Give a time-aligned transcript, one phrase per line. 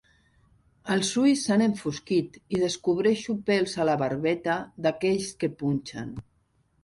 [0.93, 4.55] Els ulls s'han enfosquit i descobreixo pèls a la barbeta
[4.87, 6.11] d'aquells que punxen.